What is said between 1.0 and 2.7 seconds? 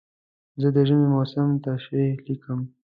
موسم تشریح لیکم.